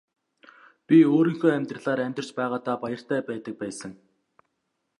Би 0.87 0.97
өөрийнхөө 1.15 1.51
амьдралаар 1.57 1.99
амьдарч 2.05 2.29
байгаадаа 2.39 2.75
баяртай 2.83 3.19
байдаг 3.29 3.55
байсан. 3.61 3.91